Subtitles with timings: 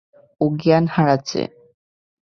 [0.41, 1.41] ও জ্ঞান হারাচ্ছে।